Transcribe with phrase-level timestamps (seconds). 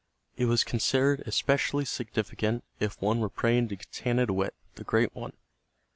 [0.35, 5.33] It was considered especially significant if one were praying to Getanittowit, the Great One.